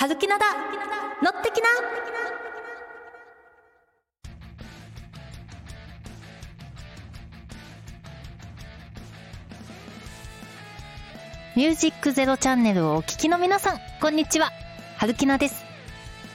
[0.00, 0.44] はずきなだ
[1.20, 1.66] 乗ってきな
[11.56, 14.52] ミュージックゼロチャンネルをお聞きの皆さん、こんにちは。
[14.98, 15.64] はるきなです。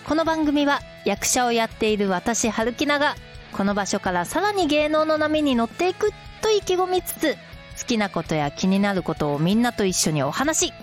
[0.05, 3.15] この番組は役者をやっている私、はるきなが、
[3.53, 6.11] この場所からさらに芸能の波に乗っていく
[6.41, 7.37] と意気込みつつ、
[7.79, 10.73] 好きなことや気になることをみんなと一緒にお話し、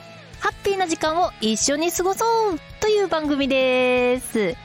[0.41, 4.57] ハッピーな時間を一緒に過ごそうという番組です。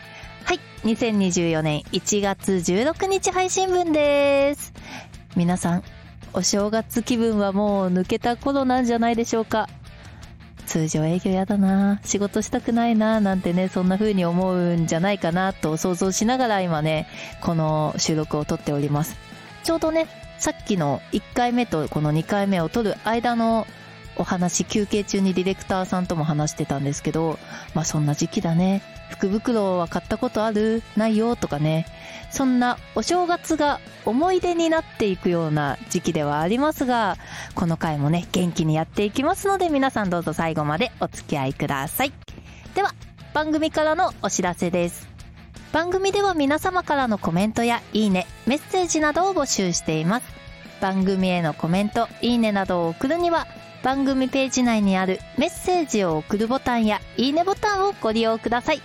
[0.46, 0.60] はい。
[0.86, 4.72] 2024年1月16日配信分です。
[5.36, 5.84] 皆さん、
[6.32, 9.68] お正月気分はもう抜けた頃なんじゃないでしょうか。
[10.66, 17.08] 通常営業やだな仕事したくないななんてね、そんな風に思うんじゃないかなと想像しながら今ね、
[17.42, 19.18] この収録を撮っております。
[19.64, 20.08] ちょうどね、
[20.40, 23.68] さっきの1回目とこの2回目を撮る間の
[24.18, 27.38] お話、休憩中にディレクターさんとも話してたんですけど、
[27.74, 28.82] まあそんな時期だね。
[29.10, 30.82] 福袋は買ったことある？
[30.96, 31.36] ないよ？
[31.36, 31.86] とかね。
[32.32, 37.18] そんなお正月が思い出になっていくような時期ではありますが、
[37.54, 42.14] この回もね、元気にやっていきますので皆さんどうぞ最後までお付き合いください。
[42.74, 42.94] では、
[43.34, 45.08] 番組からのお知らせです。
[45.72, 50.26] 番組では皆様からのコメントやいいね、メッセージなどを募集しています。
[50.82, 53.48] 番組へのコメント、いいねなどを送るには、
[53.86, 58.82] 番組ページ内にあるメッセージを送るボタンやいいねボタンをご利用ください。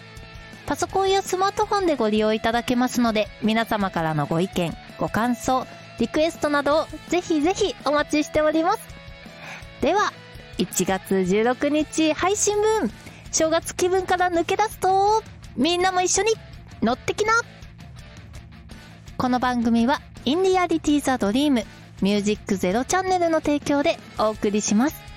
[0.66, 5.66] パソコンやスマートフォンでご利用いただけますので、皆様からのご意見、ご感想、
[5.98, 8.80] リクエストなどをぜひぜひお待ちしております。
[9.80, 10.12] では、
[10.58, 12.90] 1月16日配信分、
[13.32, 15.22] 正月気分から抜け出すと、
[15.56, 16.34] みんなも一緒に
[16.82, 17.32] 乗ってきな
[19.16, 21.64] この番組は、インディアリティザドリーム、
[22.02, 25.10] ミュージックゼロチャンネルの提供でお送りします。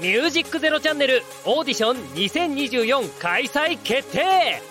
[0.00, 4.62] ミュージックゼロチャンネルオーディション2024開催決定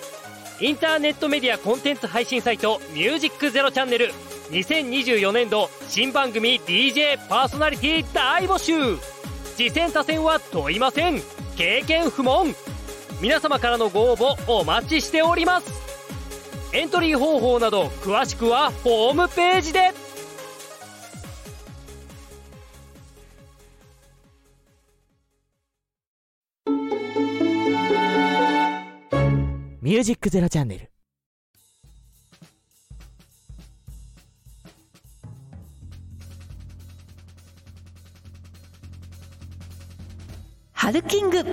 [0.60, 4.12] インターネットメディアコンテンツ配信サイトミュージックゼロチャンネル
[4.50, 8.98] 2024年度新番組 DJ パーソナリティ大募集。
[9.56, 11.22] 次戦他戦は問いません。
[11.56, 12.56] 経験不問。
[13.22, 15.70] 皆様からのご応募お待ちしております。
[16.74, 19.92] エントリー方法など詳しくはホームページで。
[29.82, 30.90] ミュージックゼロチャンネル。
[40.72, 41.44] ハルキング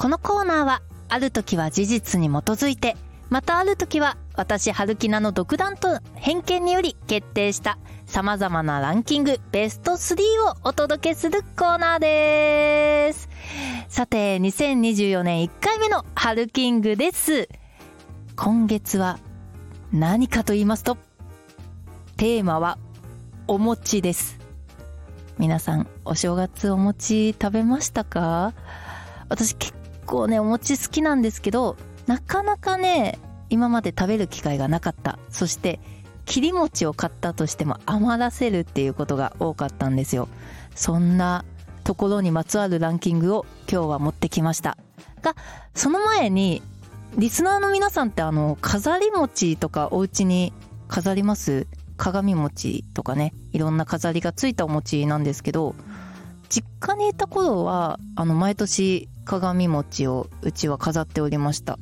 [0.00, 0.80] このコーナーは
[1.10, 2.96] ある時は事実に基づいて
[3.28, 10.16] またある時は私ハルキナの独断と偏見により決定した様々なランキングベスト3
[10.48, 13.28] をお届けするコーナーです。
[13.90, 17.50] さて2024年1回目のハルキングです。
[18.36, 19.18] 今月は
[19.92, 20.96] 何かと言いますと
[22.16, 22.78] テーマは
[23.46, 24.38] お餅です。
[25.36, 28.54] 皆さんお正月お餅食べましたか？
[29.28, 29.74] 私結
[30.10, 31.76] 構ねお餅好きなんですけど
[32.08, 35.20] なかなかね今まで食べる機会がなかった。
[35.30, 35.78] そして
[36.26, 40.28] 切り餅を買ったとしても余らせるっていうことが多かったんですよ。
[40.74, 41.44] そんな
[41.84, 44.76] ところにまつわるランキングを今日は持ってきました。
[45.22, 45.34] が
[45.74, 46.62] その前に
[47.16, 50.52] リスナーの皆さんってあの飾り餅とかお家に
[50.88, 51.66] 飾ります？
[51.96, 53.34] 鏡餅とかね。
[53.52, 55.74] いろんな飾りがついたお餅なんですけど
[56.50, 61.78] 実家にいた頃はあの毎年鏡餅をうちは飾っておりました。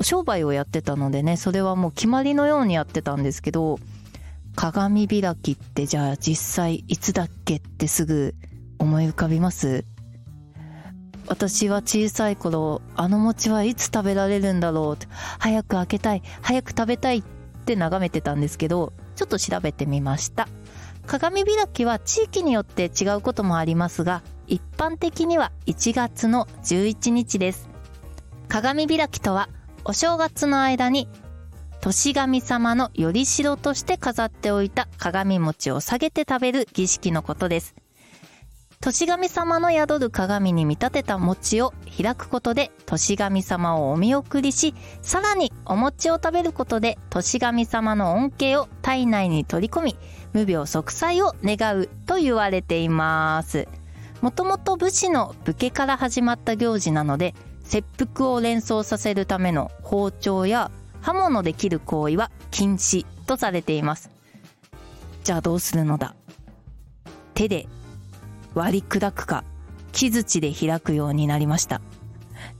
[0.00, 3.78] 商売をやってたのでねそれはもう決まりのようにやってたんですけど
[4.56, 8.34] 鏡開きってじゃあ実際いつだっけってすぐ
[8.78, 9.84] 思い浮かびます？
[11.26, 15.06] 私は小さい頃あの餅はいつ食べられるんだろうって
[15.38, 17.22] 早く開けたい早く食べたいっ
[17.66, 20.48] て眺めてたんですけどちょっと調べてみました。
[21.06, 27.68] 鏡開きは地域によって違うこともありますが一般的には1月の11日です。
[28.48, 29.48] 鏡開きとは
[29.84, 31.08] お正月の間に
[31.80, 37.74] 年神様のよりしろとして飾っておいた鏡餅を下げて食べる儀式のことです。
[38.82, 49.96] 年神様の宿る鏡に見立てた餅を開くことで年神様をお見送りし、さらにお餅を食べることで年神様の恩恵を体内に取り込み、
[50.32, 53.68] 無病息災を願うと言われています。
[54.20, 57.34] もともと武士の武家から始まった行事なので、
[57.64, 60.70] 切腹を連想させるための包丁や
[61.00, 64.10] 刃物で切る行為は禁止とされています。
[65.24, 66.14] じゃあどうするのだ。
[67.34, 67.66] 手で
[68.54, 69.44] 割り砕くか
[69.92, 71.80] 木槌で開くようになりました。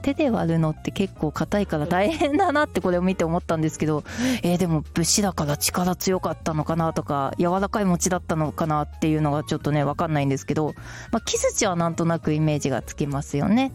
[0.02, 4.04] 手で割るのって結構硬いから大変だなってこれを見て思ったんですけど
[4.42, 10.74] えー、でも武士だから力強かったのかなとか柔らかい餅だったのかなっていうのがちょっとね分かんないんですけど、
[11.10, 13.72] まあ、木槌はなんとなくイメージがつきますよね。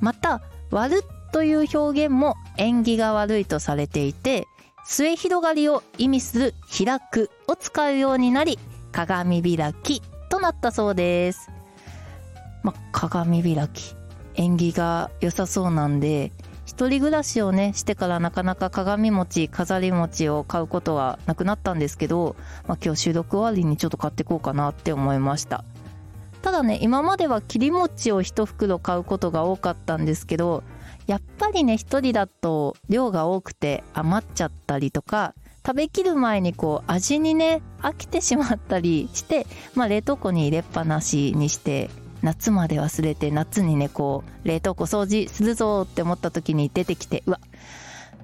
[0.00, 4.46] また割るという表現も縁起が悪いとされていて
[4.84, 8.58] 末広がりを意味する開くを使うようになり
[8.92, 11.50] 鏡開きとなったそうです。
[12.62, 13.97] まあ、鏡開き
[14.38, 16.32] 縁起が良さそうなんで
[16.64, 22.36] 一人暮らしをねしてからなかなか鏡餅飾り餅を買うことはなくなったんですけど、
[22.66, 25.64] まあ、今日収録終わりにちょっと買ってこうかなって思いました。
[26.40, 30.62] ただね今までは切り餅を一袋買うことが多かったんですけど
[31.08, 35.34] やっぱりね一人だと量が多くて余っちゃったりとか
[35.66, 41.90] 食べきる前にこう味にね飽きてしまったりして、まあ、冷凍庫に入れっぱなしにして
[42.22, 47.40] 夏まで忘れて夏にねこう冷凍庫掃除するぞって思った時に出てきてうわ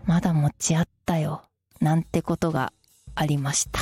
[0.06, 1.43] まだ持ちあったよ
[1.81, 2.73] なんてことが
[3.14, 3.81] ありました。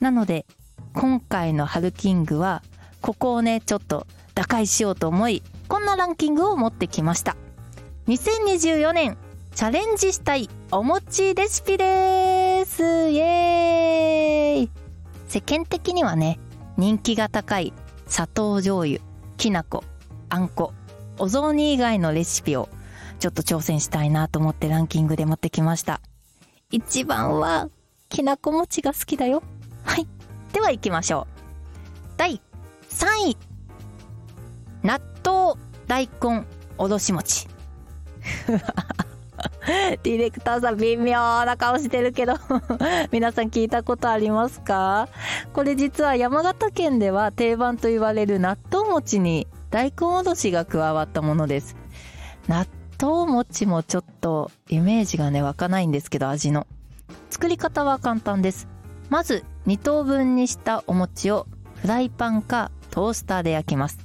[0.00, 0.46] なので
[0.94, 2.62] 今回の春キングは
[3.00, 7.36] ここをねちょっと打開しようと思いこんなランキングを持ってきました。
[8.08, 9.16] 2024年
[9.54, 12.82] チャレンジしたいお餅レシピです。
[13.10, 14.70] イエーイ。
[15.28, 16.38] 世間的にはね
[16.76, 17.72] 人気が高い
[18.06, 19.00] 砂糖醤油。
[19.42, 19.82] きなこ、
[20.28, 20.72] あんこ、
[21.18, 22.68] お雑煮以外のレシピを
[23.18, 26.00] ちょっと挑戦したいなと思ってランキングで持ってきました。
[26.70, 27.68] 一番は、
[28.08, 29.42] きなこ餅が好きだよ。
[29.82, 30.06] はい。
[30.52, 32.14] では行きましょう。
[32.16, 32.40] 第
[32.88, 33.36] 3位。
[34.84, 36.44] 納豆大根
[36.78, 37.48] おろし餅。
[40.02, 42.34] ディレクターさん微妙な顔してるけど
[43.10, 45.08] 皆さん聞いたことありますか？
[45.52, 51.76] これ実は山形県では定番と言われる納豆餅に大根おろしが加わったものです。
[52.48, 52.66] 納
[53.00, 56.66] 豆餅もちょっとイメージがね湧かないんですけど味の。
[57.30, 58.68] 作り方は簡単です。
[59.08, 61.46] まず2等分にしたお餅を
[61.76, 63.98] フライパンかトースターで焼きます。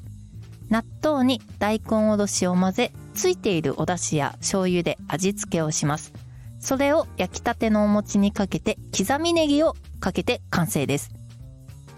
[0.69, 6.13] 納豆に大根おろしを混ぜついているお出汁や醤油で味付けをします。
[6.59, 11.09] それを焼きたてのお餅にかけて刻みネギをかけて完成です。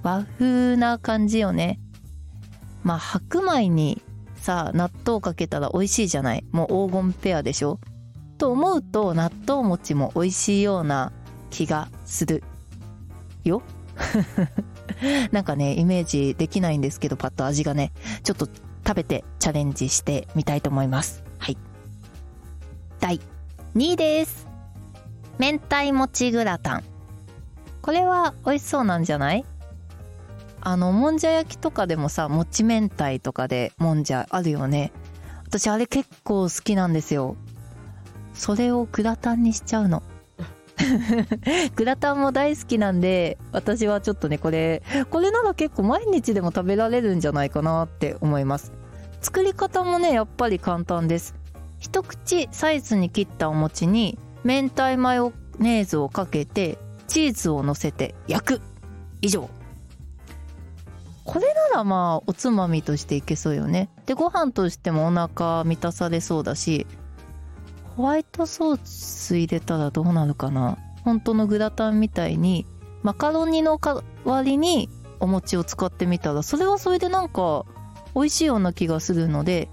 [0.02, 1.78] 和風な感じよね。
[2.84, 4.02] まあ白米に
[4.38, 6.46] さ、納豆かけたら美味しいじゃない。
[6.52, 7.80] もう黄金ペアでしょ
[8.38, 11.12] と思うと納豆餅も美味しいような
[11.50, 12.44] 気がする
[13.44, 13.62] よ。
[15.34, 17.92] なんかね、イメージできないんですけど、パッと味がね、
[18.24, 18.48] ちょっと
[18.90, 21.24] 食べてチャレンジしてみたいと思います。
[21.38, 21.58] はい。
[23.00, 23.20] 第
[23.76, 24.48] 2位です。
[25.38, 26.84] 明太もちグラタン。
[27.84, 29.46] これは美味しそうなんじゃない？
[30.62, 34.92] あの、もんじゃ焼きとかでもさ、もち明太とかでもんじゃあるよね。
[35.46, 37.36] 私あれ結構好きなんですよ。
[38.34, 40.02] それをグラタンにしちゃうの。
[41.76, 44.82] グラタンも大好きなんで、私はちょっとね、これ、
[45.12, 48.79] これなら結構毎日でも食べられるんじゃないかなって思います。
[49.22, 51.36] 作り方もね、やっぱり簡単です。
[51.78, 56.78] 一口サイズに切ったお餅に、明太マヨネーズをかけて、
[57.08, 58.62] チーズを乗せて焼く。
[59.22, 59.50] 以上。
[61.26, 63.90] これならまあ、おつまみとしていけそうよね。
[64.06, 66.88] で、ご飯としてもお腹満たされそうだし、
[67.96, 72.66] ホワイトソース入れたらどうなるかな本当のグラタンみたいに、
[73.04, 77.66] マカロニの代わりにお餅を使ってみたら、それはそれでなんか、
[78.20, 79.70] 美味しいような気がするので、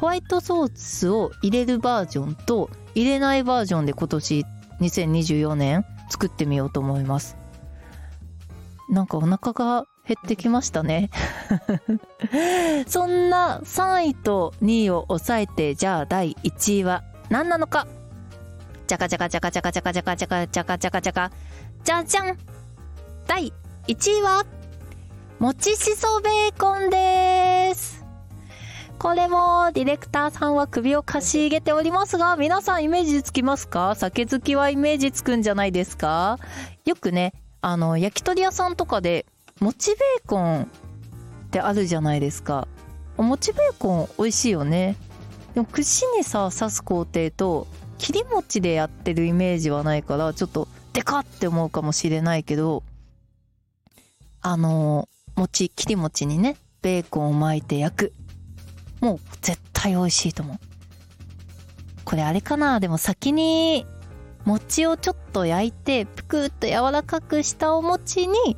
[0.00, 4.44] ホワイトソースを入れるバージョンと入れないバージョンで今年
[4.80, 7.36] 2024年作ってみようと思います。
[8.90, 11.10] なんかお腹が減ってきましたね。
[12.88, 17.86] そんな3位と2位を抑えて、じゃあ第1位は何なのか
[18.88, 21.30] じゃかじゃかじゃかじゃかじゃかじゃかじゃかじゃかじゃかじゃか
[21.84, 22.36] じゃじゃん
[23.28, 23.52] 第
[23.86, 24.44] 1位は
[25.38, 28.02] もちしそベーコンです
[28.98, 33.94] これもディレクターさんは首をかしげておりますが、皆さんイメージつきますか？
[33.96, 36.38] 酒好きはイメージつくんじゃないですか？
[36.86, 39.26] よくね、あの、焼き鳥屋さんとかで、
[39.60, 40.66] もちベーコンっ
[41.50, 42.66] てあるじゃないですか。
[43.18, 44.96] おもちベーコン美味しいよね。
[45.54, 47.66] でも串にさ、刺す工程と、
[47.98, 52.82] 切り餅でやってるイメージはないから、ちょっと、でかって思うかもしれないけど、
[54.40, 58.12] あの餅、切り餅にね、ベーコンを巻いて焼く。
[59.00, 60.56] もう絶対美味しいと思う。
[62.04, 62.80] これあれかな？
[62.80, 63.84] でも先に
[64.44, 68.56] 餅をちょっと焼いてぷくっと柔らかくしたお餅に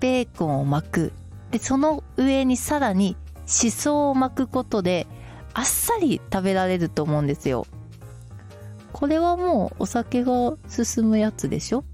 [0.00, 1.12] ベーコンを巻く。
[1.50, 5.06] でその上にさらにしそを巻くことで
[5.52, 7.66] あっさり食べられると思うんですよ。
[8.92, 11.84] これはもうお酒が進むやつでしょ？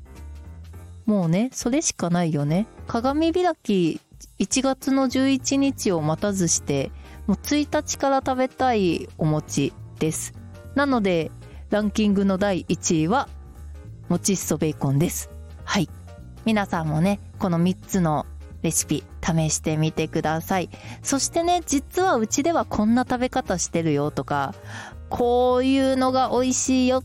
[1.06, 2.66] もうねそれしかないよね。
[2.86, 4.00] 鏡開き
[4.42, 6.90] 1月の11日を待たずして
[7.28, 10.34] もう1日から食べたいお餅です。
[10.74, 11.30] なので
[11.70, 13.28] ランキングの第1位は
[14.08, 15.30] もちっそベーコンです。
[15.62, 15.88] はい。
[16.44, 18.26] 皆さんもねこの3つの
[18.62, 20.70] レシピ試してみてください。
[21.04, 24.56] そしてね実はうちではこんな食べ方してるよとか
[25.08, 27.04] こういうのが美味しいよ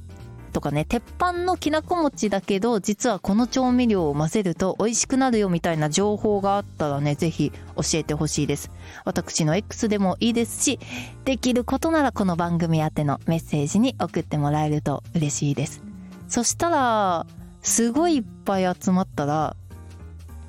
[0.58, 8.72] とかね鉄板のきなこ餅だけど実はこの調味料を混ぜると美味しくなるよみたいな情報があったらねぜひ教えてほしいです。
[9.06, 10.80] 私の X でもいいですし
[11.26, 15.84] できることならこの番組宛てのメッセージに送ってもらえると嬉しいです。
[16.28, 17.28] そしたら
[17.62, 19.56] すごいいっぱい集まったら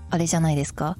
[0.08, 0.96] あれじゃないですか？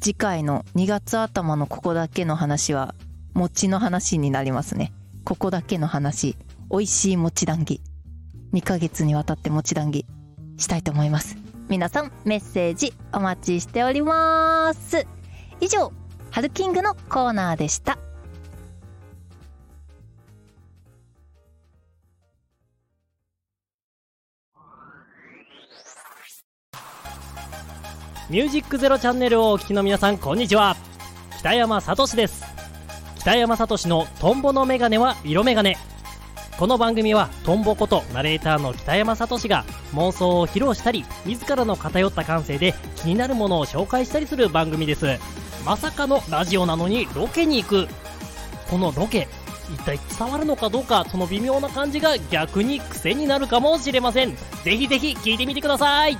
[0.00, 2.94] 次回の2月頭のここだけの話は
[3.34, 4.94] 餅の話になりますね。
[5.22, 6.38] ここだけの話。
[6.74, 7.80] 美味しい餅談義。
[8.52, 10.06] 2ヶ月にわたって餅談義。
[10.56, 11.36] したいと思います。
[11.68, 15.06] 皆さんメッセージお待ちしております。
[15.60, 15.92] 以上
[16.32, 17.96] ハルキングのコーナーでした。
[28.28, 30.76] ミュージックゼロチャンネルをお聞きの皆さんこんにちは。
[31.38, 32.42] 北山聡です。
[33.20, 35.93] 北山聡のトンボのメガネは色メガネ。
[36.56, 45.18] この番組はトンボことナレーターの北山聡が妄想を披露したり自らの偏った感性で気になるものを紹介したりする番組です。
[45.66, 47.88] まさかのラジオなのにロケに行く。
[48.70, 49.26] このロケ
[49.74, 54.36] 一体伝わるのかどうかその微妙な感じが逆に癖になるかもしれません。
[54.62, 56.16] ぜひぜひ聞いてみてください。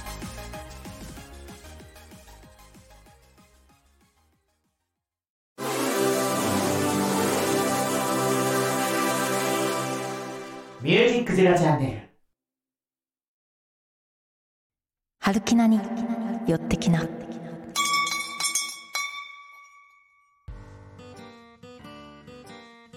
[11.34, 12.00] ミュージックゼロチャンネル。
[15.18, 15.80] 春きなに
[16.46, 17.02] 寄ってきな。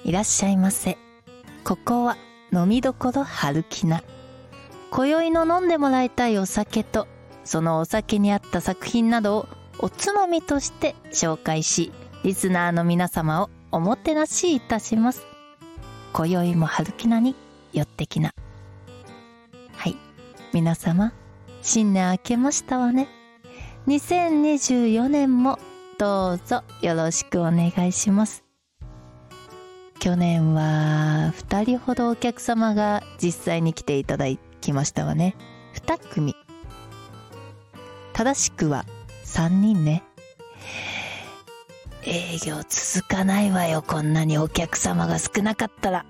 [0.04, 0.98] いらっしゃいませ。
[1.64, 2.16] ここは
[2.54, 4.04] 飲みどころ春きな
[4.92, 7.08] 今宵の飲んでもらいたいお酒と
[7.44, 9.48] そのお酒に合った作品などを
[9.80, 11.92] おつまみとして紹介し
[12.24, 15.26] リスナーの皆様をおもてなしいたします。
[16.14, 17.36] 今宵も春きなに
[17.74, 18.34] 寄ってきな。
[19.74, 19.96] はい。
[20.54, 21.14] 皆様
[21.62, 23.08] 新年明けましたわね。
[23.88, 25.60] 2024年も
[25.98, 28.44] どうぞよろしくお願いします。
[30.00, 34.26] 去年は2人ほどお客様が実際に来ていただ
[34.62, 35.36] きましたわね。
[35.74, 36.36] 2組。
[38.14, 38.86] 正しくは
[39.26, 40.04] 3人ね。
[42.04, 46.06] 営業続かないわよこんなにお客様が少なかったら。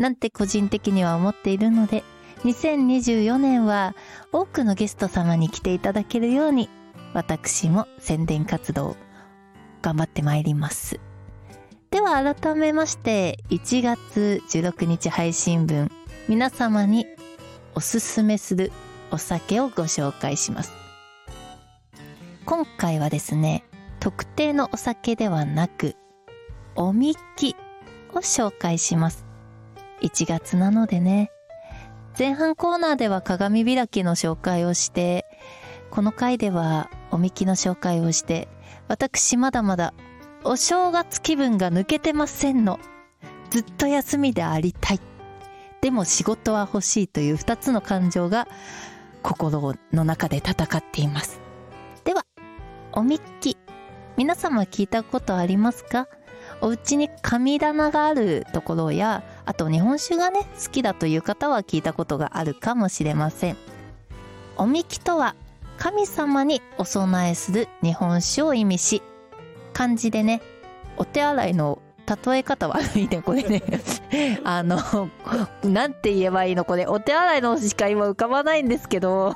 [0.00, 2.02] なんて個人的には思っているので
[2.44, 3.94] 2024年は
[4.32, 6.70] 多くのゲスト様に来ていただけるように
[7.12, 8.96] 私も宣伝活動
[9.82, 11.00] 頑張ってまいります。
[11.90, 15.90] では改めまして1月16日配信分
[16.28, 17.06] 皆様に
[17.74, 18.72] おすすめする
[19.10, 20.72] お酒をご紹介します。
[22.46, 23.64] 今回はですね
[23.98, 25.94] 特定のお酒ではなく
[26.74, 27.54] おみき
[28.14, 29.29] を紹介します。
[30.02, 31.30] 1月なのでね。
[32.18, 35.24] 前半コーナーでは鏡開きの紹介をして
[35.90, 38.48] この回ではおみきの紹介をして
[38.88, 39.94] 私まだまだ
[40.42, 42.78] お正月気分が抜けてませんの。
[43.50, 45.00] ずっと休みでありたい。
[45.80, 48.48] でも仕事は欲しいという2つの感情が
[49.22, 51.40] 心の中で戦っています。
[52.04, 52.24] では
[52.92, 53.56] おみき。
[54.16, 56.06] 皆様聞いたことありますか？
[56.60, 63.56] お家に神棚があるところやあと日本酒がね好きだという方は聞いたことがあるかもしれません。
[64.56, 65.34] おみきとは
[65.76, 69.02] 神様にお供えする日本酒を意味し
[69.72, 70.40] 漢字でね
[70.98, 71.82] お手洗いの
[72.24, 73.60] 例え方悪いねこれね。
[74.44, 74.78] あの
[75.64, 76.86] なんて言えばいいのこれ。
[76.86, 79.34] お手洗いのしか今浮かばないんですけど。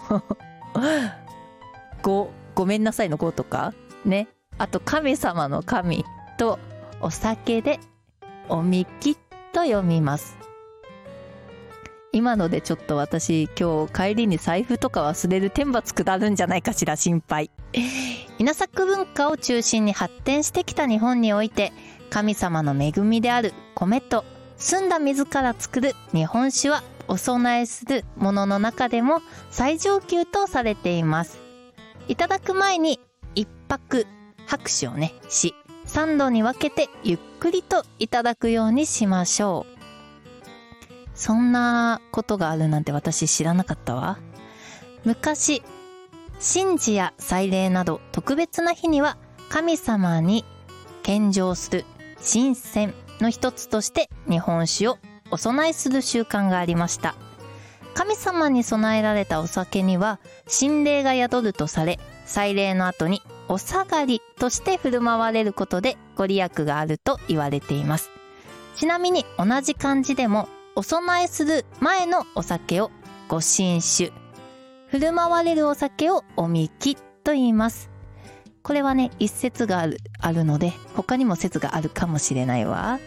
[2.03, 3.75] ごごめんなさいのごとか？
[4.05, 4.29] ね。
[4.59, 6.05] あと神様の神
[6.39, 6.61] と
[7.01, 7.81] お酒で
[8.49, 9.17] おみき
[9.55, 10.37] と読みます
[12.13, 17.51] 今のでちょっと私今日帰りに財布とか忘れる天罰下るんじゃないかしら心配
[18.39, 21.73] 稲作文化を中心に発展してきた日本において
[22.11, 29.21] 神様の恵みである米と澄んだ水から作る日本酒はお供えするものの中でも
[29.51, 31.39] 最上級とされています。
[32.09, 33.01] いただく前に
[33.35, 34.07] 一泊
[34.47, 35.55] 拍手をね、し、
[35.95, 39.75] 3度に分けてゆっくりといただくようにしましょう。
[41.15, 44.19] そんなことがあるなんて私知らなかったわ。
[45.05, 45.63] 昔、
[46.41, 49.17] 神事や祭礼など特別な日には
[49.51, 50.45] 神様に
[51.05, 51.85] 献上する
[52.17, 54.99] 神仙の一つとして日本酒を
[55.31, 57.15] お供えする習慣がありました。
[57.95, 60.19] 神様に供えられたお酒には
[60.51, 68.11] 神霊が宿るとされ、祭礼の後にお下がりとして振る舞われることでご利益があると言われています。
[68.77, 72.91] ちなみに同じ漢字でもお供えする前のお酒を
[73.29, 74.13] ご神酒、
[74.89, 77.91] 振る舞われるお酒をおみきと言います。
[78.63, 82.99] これはね、一説がある、あるので、他にも説があるかもしれないわ。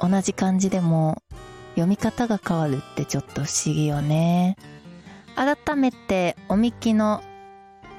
[0.00, 1.22] 同じ漢字でも
[1.74, 4.56] 読み方が変わるってちょっと不思議よね。
[5.34, 7.22] 改めておみきの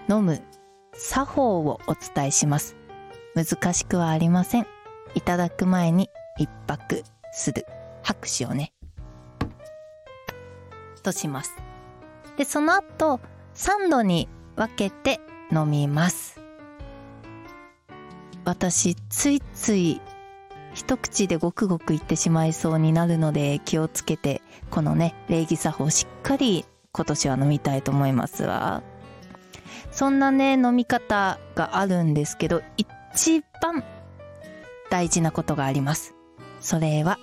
[0.10, 0.42] 飲む
[0.98, 2.76] 作法をお伝えします。
[3.36, 4.68] 難しくはありません。
[5.14, 7.66] いただく前に一泊する。
[8.02, 8.72] 拍手をね。
[11.06, 11.56] とします。
[12.38, 13.22] で、その後、
[13.54, 15.20] 3度に分けて
[15.52, 16.42] 飲みます。
[18.44, 20.02] 私、ついつい
[20.74, 28.84] 一口でごくごくいってしまいそうになるので気をつけて、このね、礼儀作法をしっかり今年は飲みたいと思いますわ。
[29.92, 33.84] そんなね、飲み方があるんですけど、一番
[34.90, 36.16] 大事なことがあります。
[36.60, 37.18] それは、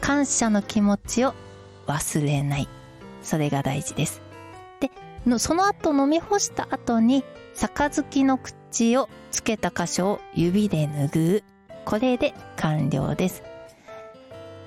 [0.00, 1.34] 感謝の気持ちを
[1.86, 2.68] 忘れない。
[3.22, 4.22] それが大事です。
[4.80, 4.90] で、
[5.26, 11.44] のその後飲み干した後に、杯の口をつけた箇所を指で拭う。
[11.84, 13.42] これで完了です。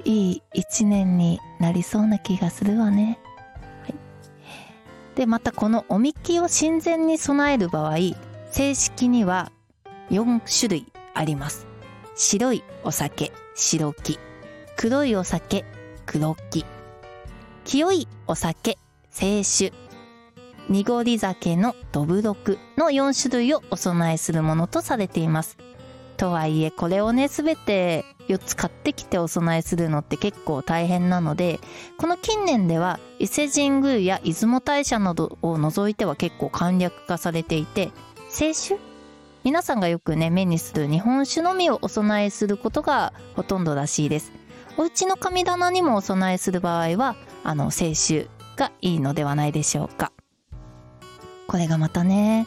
[0.06, 3.20] いい一年になりそうな気がするわね。
[5.18, 7.96] で、またこのおみきを神前に備える場合、
[8.52, 9.52] 正式には
[10.12, 11.66] 4種類あります。
[12.16, 14.20] 白いお酒、白木。
[14.76, 15.66] 黒いお酒、
[16.06, 16.66] 黒木。
[17.66, 18.78] 清いお酒、
[19.12, 19.74] 清酒。
[20.70, 25.58] 濁り酒のどぶろくの4種類をお供えするものとされています。
[26.18, 31.60] とはいえ、これをね、すべて4つ買ってきてお供えするのって結構大変なので、
[31.98, 37.92] この近年では伊勢神宮や出雲大社などを除いては結構簡略化されていて、
[38.32, 38.80] 清酒？
[39.44, 44.34] 皆さんがよくね、目にする日本酒のみをお供えすることがほとんどらしいです。
[44.78, 50.12] お家の神棚にもお供えする場合は、あの、清酒がいいのではないでしょうか。
[51.48, 52.46] これがまたね、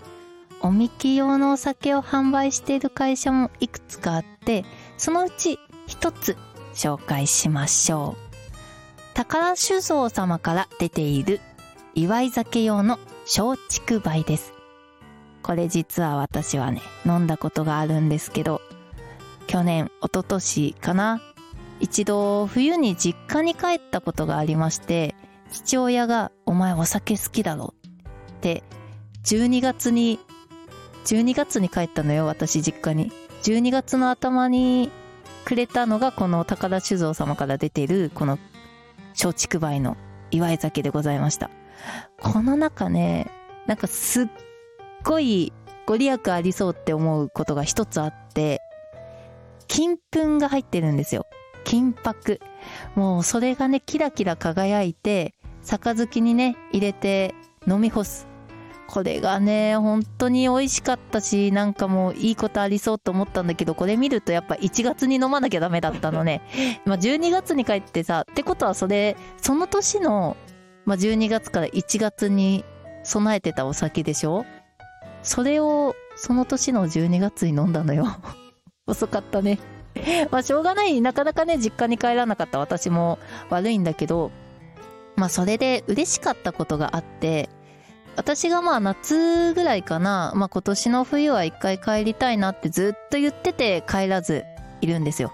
[0.61, 4.67] おみき用のお酒を販売している会社もいくつかあって、
[4.99, 5.59] そのうち
[5.91, 6.37] 一つ
[6.73, 9.15] 紹介しましょう。
[9.15, 11.41] 宝酒造様から出ている
[11.97, 14.53] 祝い酒用の松竹梅です。
[15.43, 18.63] これ実は私はね、飲んだことがあるんですけど、
[19.49, 21.21] 去年、一昨年かな
[21.81, 25.17] 一度冬に実家に帰ったことがありまして、
[25.51, 27.75] 父親がお前お酒好きだろ
[28.31, 28.63] って、
[29.25, 30.21] 12月に
[31.05, 33.11] 12月に帰ったのよ、私実家に。
[33.43, 34.93] 12月の頭に
[35.51, 38.39] くれたのがこの高田酒造様から出ているこの
[39.21, 39.97] 松竹梅の
[40.31, 41.51] 祝い酒でございました。
[42.21, 43.29] この中ね、
[43.67, 44.27] なんかすっ
[45.03, 45.53] ごい
[45.87, 48.61] ご利益ありそうって思うことが一つあって、
[49.67, 51.27] 金粉が入ってるんですよ。
[51.65, 52.39] 金箔。
[52.95, 55.35] もうそれがね、キラキラ輝いて、
[55.65, 57.35] 杯にね、入れて
[57.67, 58.30] 飲み干す。
[58.91, 66.43] これがね、本当に美味しかったし、なんかもういいことありそうと思ったんだけど、これ見るとやっぱ1月に飲まなきゃダメだったのね。
[66.85, 70.37] まあ12月に帰ってさ、ってことはそれ、その年の、
[70.87, 72.65] まあ12月から1月に
[73.05, 74.45] 備えてたお酒でしょ？
[75.23, 78.09] それをその年の12月に飲んだのよ。
[78.89, 79.61] 遅かったね。
[80.33, 81.01] まあしょうがない。
[81.01, 84.33] なかなかね、実家に帰らなかった私も悪いんだけど、
[85.15, 87.49] まあそれで嬉しかったことがあって、
[88.17, 94.45] 私がまあ夏ぐらいかな、まあ今年の冬は一回帰りたいなってずっと言ってて帰らず
[94.81, 95.33] いるんですよ。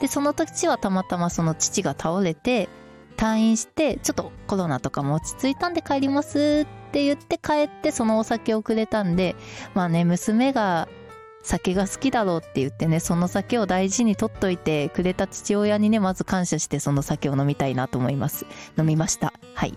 [0.00, 2.68] で、その時はたまたまその父が倒れて、
[3.16, 9.36] 退院して、ちょっとコロナとかも落ち着いたんで帰りますって言って帰ってそのお酒をくれたんで、
[9.74, 10.88] まあね、娘が
[11.42, 18.46] 酒が好きだろうって言ってね、その酒を大事に取っといてくれた父親にね、まず感謝してその酒を飲みたいなと思います。
[18.78, 19.32] 飲みました。
[19.54, 19.76] はい。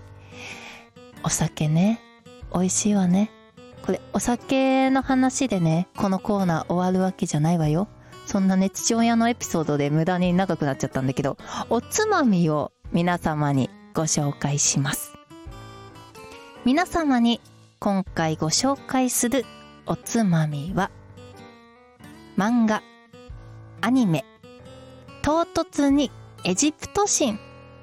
[1.23, 1.99] お酒ね。
[2.55, 3.29] 美味しいわね。
[3.85, 7.87] これ、お酒の話でね、このコーナー終わるわけじゃないわよ。
[8.25, 11.37] そんなね、父親のエピソードで無駄に長くなっちゃったんだけど、
[11.69, 15.13] おつまみを皆様にご紹介します
[16.63, 17.41] 皆様に
[17.79, 19.45] 今回ご紹介する
[19.85, 20.91] おつまみは
[22.37, 22.83] 漫画
[23.81, 24.25] アニメ
[25.21, 26.11] 唐突に
[26.43, 27.39] エジプト神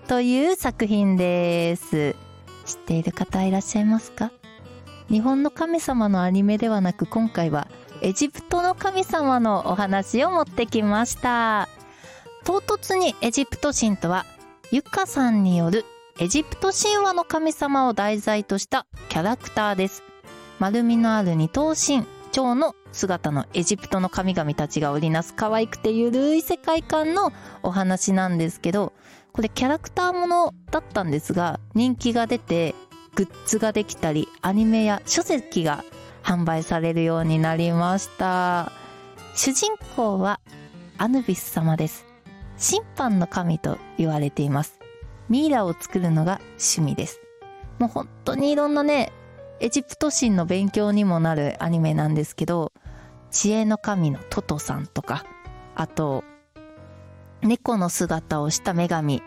[0.07, 2.15] という作品です
[2.65, 4.33] 知っている方いらっしゃいますか？
[5.13, 7.69] 日本の神様のアニメではなく今回は
[8.01, 11.69] エジプトの神様のお話を持ってきました。
[12.45, 14.25] 唐突にエジプト神とは
[14.71, 15.85] ゆかさんによる
[16.19, 20.03] エジプト神話の神様を題材としたキャラクターです。
[20.59, 28.95] 丸みのある二頭身蝶の姿のエジプトの神々たちが織りなす可愛くてゆるい世界観のお話なんですけど
[29.33, 32.75] これキャラクターものだったんですが人気が出て
[33.15, 35.85] グッズができたりアニメや書籍が
[36.23, 38.73] 販売されるようになりました。
[39.35, 40.41] 主人公は
[40.99, 42.07] アヌビス様です。
[42.57, 44.79] 審判の神と言われています。
[45.29, 47.21] ミイラを作るのが趣味です。
[47.79, 49.13] もう本当にいろんなね
[49.59, 52.73] エジプト神の勉強にもなるアニメなんですけど
[53.31, 55.25] 知恵の神のトトさんとか
[55.75, 56.23] あと
[57.43, 59.23] 猫の姿をした女神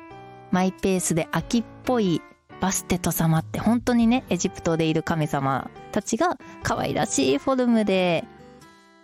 [0.51, 2.21] マイペースで秋っぽい
[2.61, 8.23] バステト様って本当にねエジプトでいる神様たちが可愛らしいフォルムで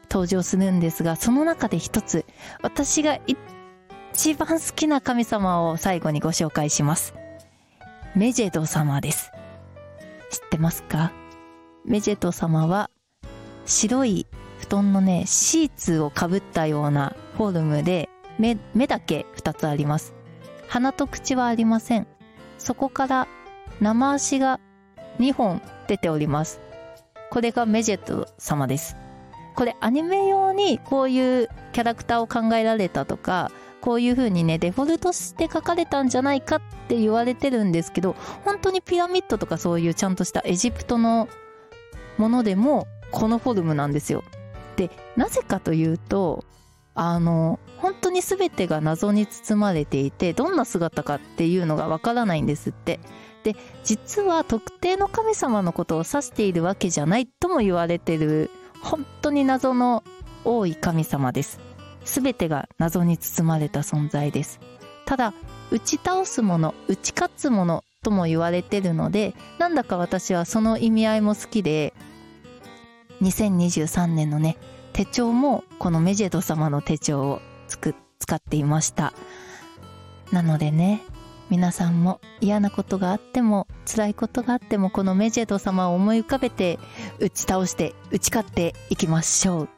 [0.10, 2.26] 登場するんですがその中で一つ
[2.62, 3.20] 私が
[4.14, 7.14] 一番好きな神様を最後にご紹介します。
[8.16, 9.32] メジェド様です。
[10.30, 11.12] 知ってますか？
[11.86, 12.90] メジェド様は
[13.66, 14.28] 白い
[14.60, 20.14] 布団のねシーツをかぶったようなフォルムで目目だけ2つあります。
[20.68, 22.08] 鼻と口はありません。
[22.58, 23.28] そこから
[23.82, 24.60] 生足が
[25.20, 26.62] 2本出ております。
[27.32, 28.96] これがメジェット様です。
[29.56, 38.16] これアニメ用にこういうキャラクターを考えられたとかこういう風にねデフォルトして書かれたんじゃないかって言われてるんですけど
[38.46, 41.28] 本当にピラミッドとかそういうちゃんとしたエジプトの
[42.18, 44.24] ものでもこのフォルムなんですよ。
[44.78, 46.46] でなぜかというと
[46.94, 53.00] あの本当に全てが謎に包まれていてどんな姿かっていうのがわからないんですって。
[53.44, 58.50] で実は特定の神様のことを指しているわけじゃないとも言われてる
[58.82, 60.04] 本当に謎の
[60.44, 61.60] 多い神様です。
[62.04, 64.60] 全てが謎に包まれた存在です。
[65.06, 65.34] ただ
[65.72, 71.94] 打ち倒すもの打ち勝つものとも言われてるのでなんだか私はその意味合いも好きで
[73.22, 74.58] 2023年のね
[74.94, 79.14] 手帳もこのメジェド様の手帳をつく使っていました。
[80.32, 81.02] なのでね
[81.52, 86.80] 皆さんも嫌なことがあっても辛いことがあってもこのメジェド様を思い浮かべて
[87.20, 89.70] 打ち倒して打ち勝っていきましょう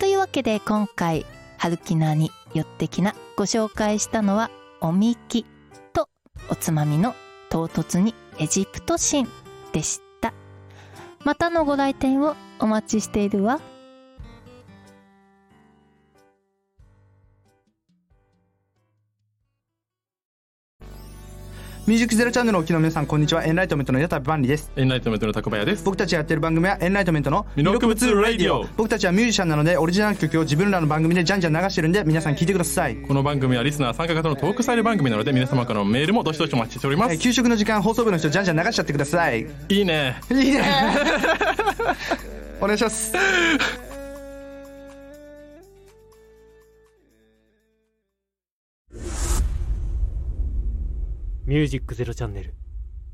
[0.00, 1.24] というわけで今回
[1.56, 4.50] 春キナに寄ってきなご紹介したのは
[4.80, 5.46] おみき
[5.92, 6.08] と
[6.50, 7.14] おつまみの
[7.48, 9.28] 唐突にエジプト神
[9.72, 10.34] でした
[11.20, 13.60] またのご来店をお待ちしているわ。
[21.86, 23.44] ミュージックゼロチャンネルをお聞きの皆さんこんにちは。
[23.44, 24.72] エンライトメントの矢田部万里です。
[24.74, 25.84] エンライトメントの高林です。
[25.84, 28.64] 僕たちがやってる番組はエンライトメントの魅力物ラディオ。
[28.74, 39.42] 僕たちはミュージシャンなのでオリジナル曲を自分らの番組でじゃんじゃん流してるんで皆さん聞いてください、この番組はリスナー参加型のトークスタイル番組なので皆様からのメールもどしどしお待ちしております、えー給食の時間放送部の人じゃんじゃん流しちゃってください。
[39.42, 40.64] いい いねいね。
[42.62, 43.12] お願いします
[51.54, 52.52] ミュージックゼロチャンネル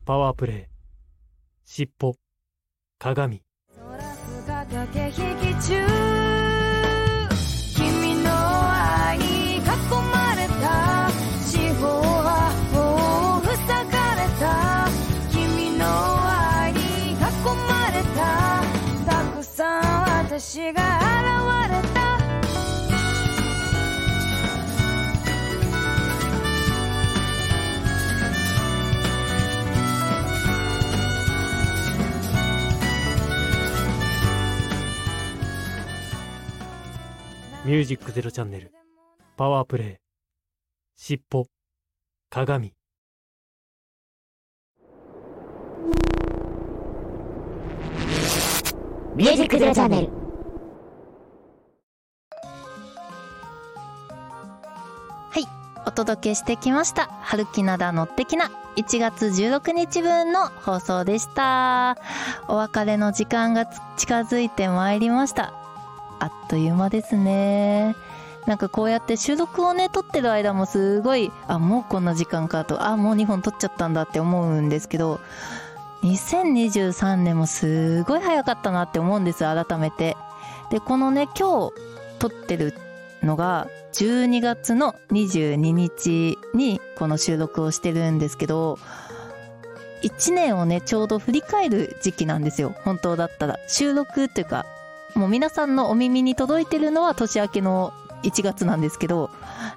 [0.06, 0.64] パワープレイ
[1.62, 2.14] 尻尾
[2.98, 3.42] 鏡
[4.46, 5.20] 駆け引き
[5.62, 5.86] 中。
[7.76, 11.10] 君の愛に囲まれた
[11.52, 14.88] 四方はもう塞がれた。
[15.30, 15.84] 君の
[16.26, 16.78] 愛に
[17.12, 17.20] 囲
[17.68, 18.24] まれた。
[19.04, 20.99] たくさん私が
[37.70, 38.72] ミュージックゼロチャンネル
[39.36, 39.96] パワープレイ
[40.96, 41.46] 尻尾
[42.28, 42.74] 鏡
[49.14, 50.10] ミュージックゼロチャンネル
[55.86, 57.06] お届けしてきました。
[57.22, 58.50] 春きなだ乗ってきな。
[58.76, 61.96] 1月16日分の放送でした。
[62.48, 65.59] お別れの時間がつ近づいてまいりました。
[66.20, 67.96] あっという間ですね。
[68.46, 75.20] なんかこうやって収録をね、撮ってる間もすごい、あ、もうこんな時間かと、あ、もう2本撮っちゃったんだって思うんですけど、
[76.02, 80.16] 2023年もすごい早かったなって思うんです、改めて。
[80.70, 81.72] で、このね、今日
[82.18, 82.74] 撮ってる
[83.22, 88.78] のが、12月の22日にこの収録をしてるんですけど、
[90.02, 92.74] 1年をね、ちょうど振り返る時期なんですよ。
[92.84, 93.58] 本当だったら。
[93.68, 94.64] 収録っていうか、
[95.14, 97.92] もう皆さんのお耳に届いてるのは年明けの
[98.22, 99.30] 1月なんですけど、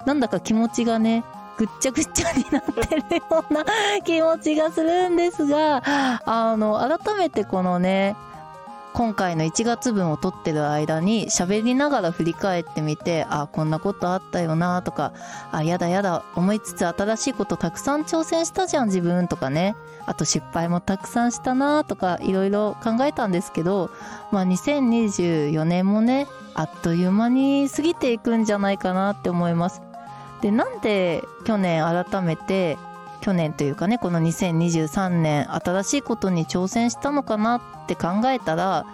[0.06, 1.24] なんだか気持ちがね、
[1.56, 3.64] ぐっちゃぐっちゃになってるような
[4.04, 5.82] 気持ちがするんですが、
[6.24, 8.16] あの、改めてこのね、
[8.94, 15.12] 今回の1月分を撮ってる間に喋りながら振り返ってみて、あ、こんなことあったよなとか、
[15.50, 19.74] あ、やだやだ、思いつつ新しいことたくさん挑戦したじゃん自分とかね。
[20.06, 23.90] あと失敗もたくさんしたなとか、いろいろ考えたんですけど、
[24.30, 29.82] まあ2024年もね、あっという間に過ぎていくんじゃないかなって思います。
[30.40, 32.78] で、なんで去年改めて
[33.24, 38.84] 去年というかねこの2023年新しいことに挑戦したのかなって考えたら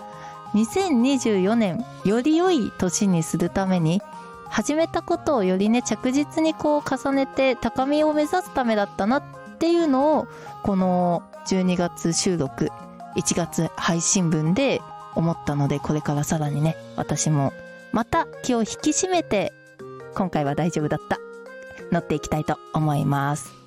[0.55, 4.01] 2024年より良い年にするために
[4.49, 9.23] 始めたことをよりね着実にこう重ねて高みを目指すためだったなっ
[9.59, 10.29] ていうのを
[10.62, 12.69] この12月収録
[13.16, 14.81] 1月配信分で
[15.16, 17.53] 思ったのでこれからさらにね私も
[17.90, 19.53] また気を引き締めて
[20.14, 21.19] 今回は大丈夫だった。
[21.90, 23.60] 乗っていきたいと思います。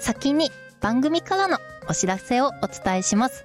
[0.00, 3.44] 先に番組からのお知らせをお伝えします。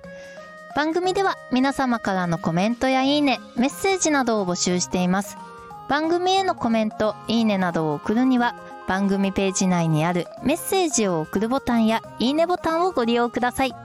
[0.76, 5.38] 番組では皆様からのコメントやいいね、メッセージなどを募集しています。
[5.90, 8.56] 番組へのコメント、いいねなどを送るには、
[8.88, 13.76] 番組ページ内にあるメッセージを送るボタンやいいねボタンをご利用ください。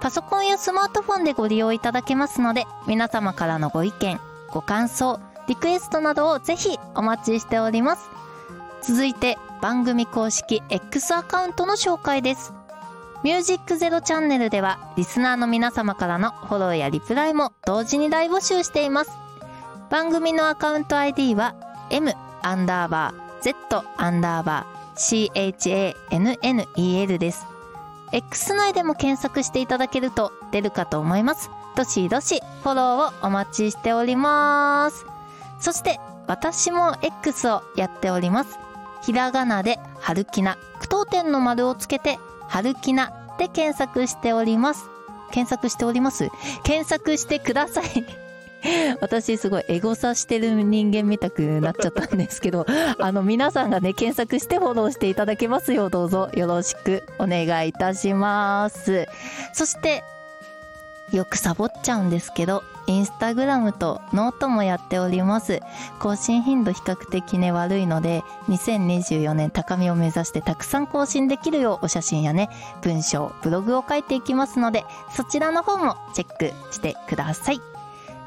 [0.00, 8.08] パソコンやスマートフォンでご利用いただけますので、皆様からのご意見、ご感想、リクエストなどをぜひお待ちしております。
[8.82, 12.52] 続いて番組公式 X アカウントの紹介です。
[13.22, 19.10] ミュージックゼロチャンネルではリスナーの皆様からのフォローやリプライも同時に大募集しています。
[19.90, 21.54] 番組のアカウント ID は
[21.90, 23.54] m アンダーバー z
[23.96, 25.54] アンダーバー
[26.08, 27.46] chanel です。
[28.12, 31.50] X 内でも検索していただけると出るかと思います。
[31.76, 35.04] どしどしフォローをお待ちしております。
[35.60, 38.58] そして私も X をやっております。
[39.02, 44.88] ひらがなで春きな、句読点の丸をつけて、春きなで検索しております。
[45.30, 46.30] 検索しております？
[46.64, 47.86] 検索してください。
[49.00, 52.66] 私すごいエゴサしてる人間みたくなっちゃったんですけど、
[52.98, 59.06] あの皆さんがね、検索してフォローしていただけますようどうぞよろしくお願いいたします。
[59.52, 60.02] そして、
[61.12, 65.60] よくサボっちゃうんですけど、インスタグラムとノートもやっております。
[65.98, 72.50] 更新頻度比較的ね悪いので、2024年高みを目指してたくさん更新できるようお写真やね、
[72.82, 77.60] 文章、ブログを書いていきますので、そちらの方もチェックしてください。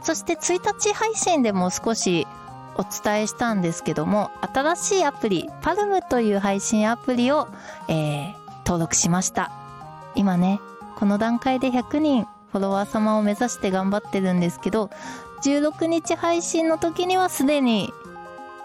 [0.02, 2.28] そして1日配信でも少し
[2.76, 7.48] お伝えしたんですけども、新しいアプリ、パルムという配信アプリを、
[7.88, 8.40] えー
[8.70, 9.52] 登録しました。
[10.14, 10.62] 今ね、
[10.96, 14.90] この段階で100人フォロワー様を目指して頑張ってるんですけど、
[15.44, 17.94] 16日配信の時にはすでに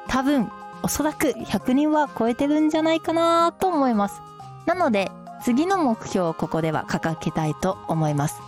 [0.08, 0.50] 多分
[0.82, 4.20] おそらく100人は超えてるんじゃないかなと思います。
[4.66, 5.10] なので
[5.42, 8.40] 次の目標をここでは掲げたいと思います。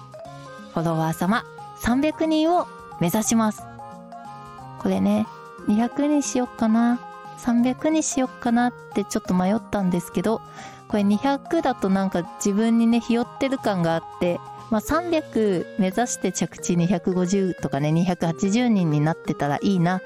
[0.75, 1.45] フォロワー様
[1.81, 2.67] 300人を
[3.01, 3.63] 目指します。
[4.79, 5.27] これね、
[5.69, 7.01] 200にしよっかな、
[7.39, 10.41] 300にしよっかなってちょっと迷ったんですけど、
[10.89, 14.41] これ200だとなんか自分にね、ひよってる感があって、
[14.71, 20.03] まあ、300目指して着地250とかね、280人になってたらいいなっ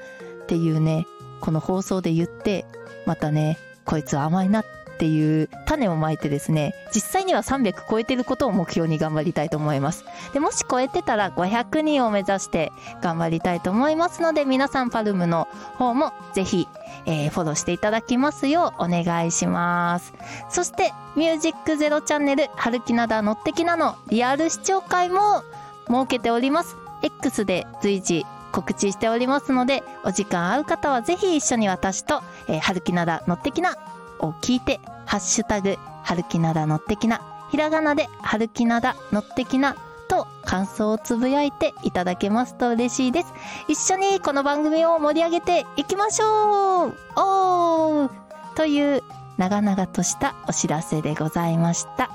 [0.47, 1.07] ていうね、
[1.39, 2.65] この放送で言って、
[3.05, 4.65] またね、こいつは甘いなっ
[5.01, 10.05] ていう種をまいてですね、実際には300超えてることを目標に頑張りたいと思います。
[10.31, 15.47] で、もし超えてたら500人を目指して頑張りたいと思いますので、皆さんパルムの
[15.79, 16.67] 方もぜひ、
[17.07, 20.13] えーフォローしていただきますようお願いします。
[20.51, 25.41] そして、ミュージックゼロチャンネル、春木なだのってきなのリアル視聴会も
[25.87, 26.75] 設けております。
[27.01, 33.75] X で随時告知しておりますので、お時間合う方はぜひ一緒に私と、えー、春木なだのってきな
[34.21, 34.79] を聞いて、
[35.11, 37.19] ハッシュタグ、春木なだのってきな、
[37.51, 39.75] ひらがなで春木なだのってきな。
[40.07, 43.33] と感想をつぶやいていただけますと嬉しいです。
[43.67, 46.93] 一緒にこの番組を盛り上げていきましょう。
[47.17, 48.09] おー。
[48.55, 49.03] という
[49.37, 52.09] 長々としたお知らせでございました。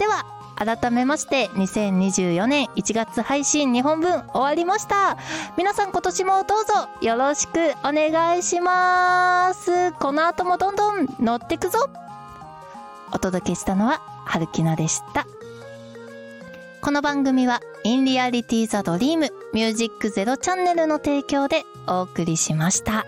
[0.00, 0.26] では、
[0.56, 5.16] 改めまして2024年1月配信2本分終わりました。
[5.56, 9.92] 皆さん今年もどうぞよろしくお願いします。
[9.92, 11.88] この後もどんどん乗ってくぞ。
[13.12, 15.26] お届けしたのは春樹菜でした
[16.80, 23.06] この番組は In Reality the Dream Music Zero チャンネルの提供でお送りしました。